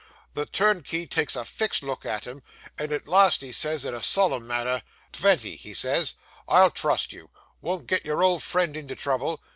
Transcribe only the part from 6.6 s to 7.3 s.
trust you; you